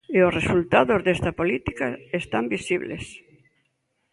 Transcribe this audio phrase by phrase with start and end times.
[0.17, 1.87] E os resultados desa política
[2.21, 3.03] están visibles.